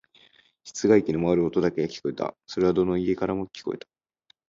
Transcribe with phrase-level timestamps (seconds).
[0.63, 2.35] 室外機の回る音だけが聞こえた。
[2.47, 3.87] それはどの家からも聞こえた。